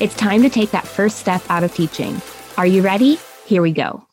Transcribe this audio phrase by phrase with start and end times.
[0.00, 2.22] It's time to take that first step out of teaching.
[2.56, 3.18] Are you ready?
[3.44, 4.06] Here we go.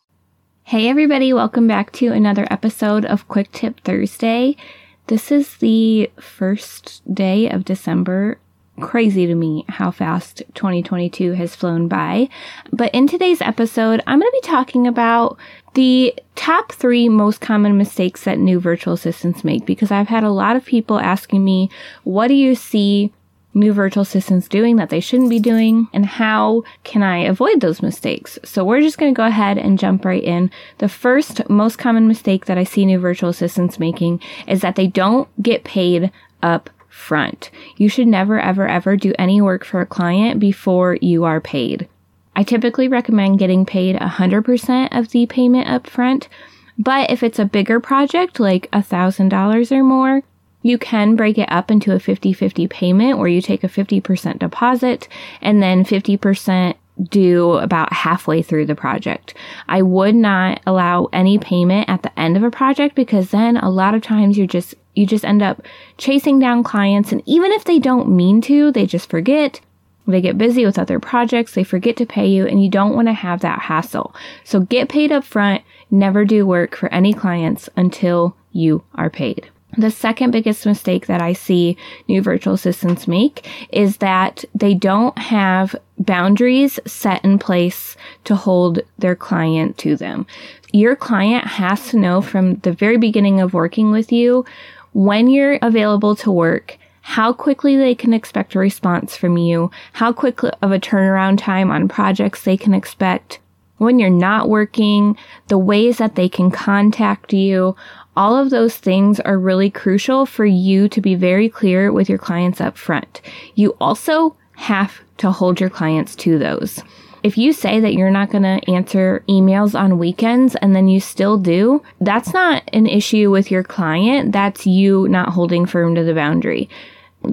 [0.65, 4.57] Hey, everybody, welcome back to another episode of Quick Tip Thursday.
[5.05, 8.37] This is the first day of December.
[8.81, 12.27] Crazy to me how fast 2022 has flown by.
[12.73, 15.37] But in today's episode, I'm going to be talking about
[15.73, 20.31] the top three most common mistakes that new virtual assistants make because I've had a
[20.31, 21.69] lot of people asking me,
[22.03, 23.13] what do you see
[23.57, 27.81] new virtual assistants doing that they shouldn't be doing and how can I avoid those
[27.81, 28.37] mistakes?
[28.43, 30.51] So we're just going to go ahead and jump right in.
[30.77, 34.87] The first most common mistake that I see new virtual assistants making is that they
[34.87, 37.51] don't get paid up front.
[37.77, 41.87] You should never ever ever do any work for a client before you are paid.
[42.35, 46.29] I typically recommend getting paid 100% of the payment up front,
[46.77, 50.21] but if it's a bigger project like $1,000 or more,
[50.61, 54.39] you can break it up into a 50 50 payment where you take a 50%
[54.39, 55.07] deposit
[55.41, 56.75] and then 50%
[57.09, 59.33] due about halfway through the project.
[59.67, 63.69] I would not allow any payment at the end of a project because then a
[63.69, 65.61] lot of times you're just you just end up
[65.97, 69.61] chasing down clients and even if they don't mean to, they just forget.
[70.07, 73.09] They get busy with other projects, they forget to pay you and you don't want
[73.09, 74.15] to have that hassle.
[74.43, 79.51] So get paid up front, never do work for any clients until you are paid.
[79.77, 81.77] The second biggest mistake that I see
[82.07, 88.79] new virtual assistants make is that they don't have boundaries set in place to hold
[88.97, 90.25] their client to them.
[90.73, 94.45] Your client has to know from the very beginning of working with you
[94.93, 100.11] when you're available to work, how quickly they can expect a response from you, how
[100.11, 103.39] quick of a turnaround time on projects they can expect,
[103.77, 105.17] when you're not working,
[105.47, 107.75] the ways that they can contact you,
[108.15, 112.17] all of those things are really crucial for you to be very clear with your
[112.17, 113.21] clients up front.
[113.55, 116.83] You also have to hold your clients to those.
[117.23, 120.99] If you say that you're not going to answer emails on weekends and then you
[120.99, 124.31] still do, that's not an issue with your client.
[124.31, 126.69] That's you not holding firm to the boundary.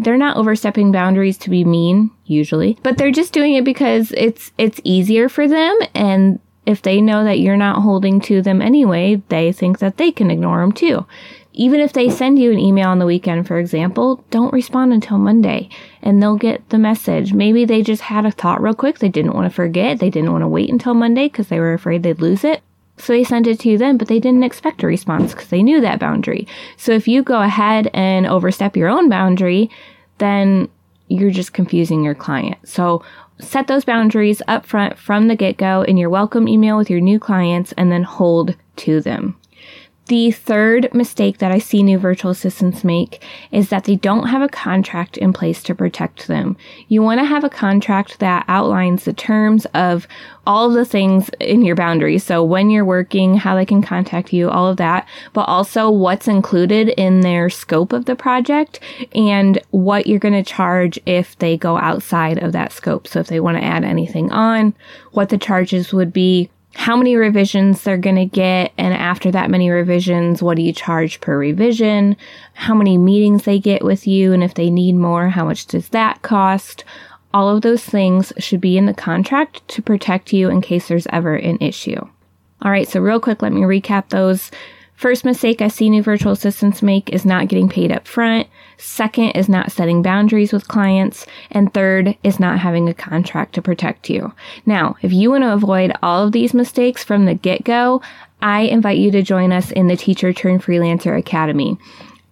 [0.03, 4.53] They're not overstepping boundaries to be mean, usually, but they're just doing it because it's
[4.59, 9.23] it's easier for them and if they know that you're not holding to them anyway,
[9.29, 11.07] they think that they can ignore them too.
[11.53, 15.19] Even if they send you an email on the weekend, for example, don't respond until
[15.19, 15.69] Monday
[16.03, 17.33] and they'll get the message.
[17.33, 18.99] Maybe they just had a thought real quick.
[18.99, 20.01] They didn't want to forget.
[20.01, 22.63] They didn't want to wait until Monday because they were afraid they'd lose it.
[22.97, 25.63] So they sent it to you then, but they didn't expect a response because they
[25.63, 26.47] knew that boundary.
[26.77, 29.71] So if you go ahead and overstep your own boundary,
[30.19, 30.69] then
[31.09, 32.57] you're just confusing your client.
[32.65, 33.05] So
[33.41, 37.01] set those boundaries up front from the get go in your welcome email with your
[37.01, 39.37] new clients and then hold to them.
[40.07, 44.43] The third mistake that I see new virtual assistants make is that they don't have
[44.43, 46.59] a contract in place to protect them.
[46.89, 50.07] You want to have a contract that outlines the terms of
[50.47, 52.23] all of the things in your boundaries.
[52.23, 56.29] So when you're working, how they can contact you, all of that, but also what's
[56.29, 58.81] included in their scope of the project
[59.15, 63.09] and what you're going to charge if they go outside of that scope.
[63.09, 64.75] So if they want to add anything on,
[65.13, 69.51] what the charges would be, how many revisions they're going to get, and after that
[69.51, 72.17] many revisions, what do you charge per revision,
[72.55, 75.89] how many meetings they get with you, and if they need more, how much does
[75.91, 76.85] that cost?
[77.33, 81.07] All of those things should be in the contract to protect you in case there's
[81.11, 82.01] ever an issue.
[82.63, 84.51] All right, so real quick, let me recap those.
[84.95, 88.49] First mistake I see new virtual assistants make is not getting paid up front.
[88.79, 91.27] Second is not setting boundaries with clients.
[91.51, 94.33] And third is not having a contract to protect you.
[94.65, 98.03] Now, if you want to avoid all of these mistakes from the get go,
[98.41, 101.77] I invite you to join us in the Teacher Turn Freelancer Academy.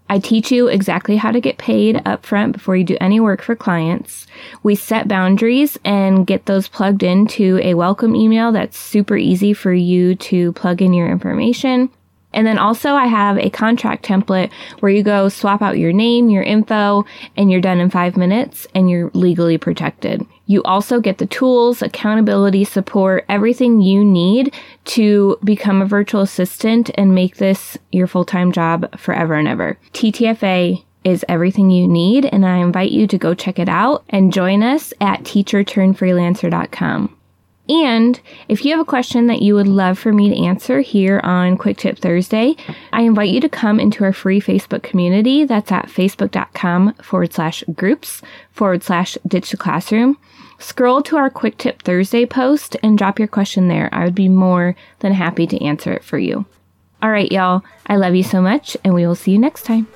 [0.09, 3.57] I teach you exactly how to get paid upfront before you do any work for
[3.57, 4.27] clients.
[4.63, 9.73] We set boundaries and get those plugged into a welcome email that's super easy for
[9.73, 11.91] you to plug in your information.
[12.35, 14.51] And then also I have a contract template
[14.81, 17.05] where you go swap out your name, your info,
[17.37, 20.27] and you're done in five minutes and you're legally protected.
[20.47, 24.55] You also get the tools, accountability support, everything you need
[24.87, 29.79] to become a virtual assistant and make this your full-time job forever and ever.
[29.93, 34.33] TTFA is everything you need and I invite you to go check it out and
[34.33, 37.17] join us at teacherturnfreelancer.com.
[37.73, 41.23] And if you have a question that you would love for me to answer here
[41.25, 42.55] on Quick Tip Thursday,
[42.93, 45.47] I invite you to come into our free Facebook community.
[45.47, 48.21] That's at facebook.com forward slash groups
[48.51, 50.19] forward slash ditch the classroom.
[50.59, 53.89] Scroll to our Quick Tip Thursday post and drop your question there.
[53.91, 56.45] I would be more than happy to answer it for you.
[57.01, 57.63] All right, y'all.
[57.87, 59.89] I love you so much, and we will see you next time.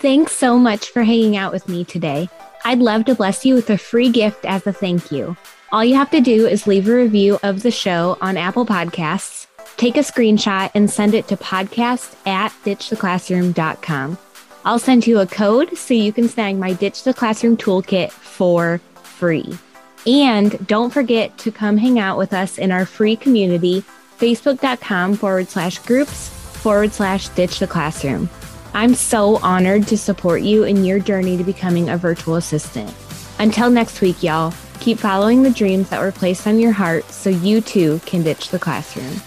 [0.00, 2.30] Thanks so much for hanging out with me today.
[2.66, 5.36] I'd love to bless you with a free gift as a thank you.
[5.70, 9.46] All you have to do is leave a review of the show on Apple Podcasts,
[9.76, 14.18] take a screenshot, and send it to podcast at ditchtheclassroom.com.
[14.64, 18.78] I'll send you a code so you can snag my Ditch the Classroom toolkit for
[18.96, 19.56] free.
[20.04, 23.84] And don't forget to come hang out with us in our free community,
[24.18, 28.28] facebook.com forward slash groups forward slash ditch the classroom.
[28.76, 32.94] I'm so honored to support you in your journey to becoming a virtual assistant.
[33.38, 37.30] Until next week, y'all, keep following the dreams that were placed on your heart so
[37.30, 39.22] you too can ditch the classroom.